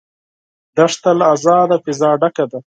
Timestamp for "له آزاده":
1.19-1.77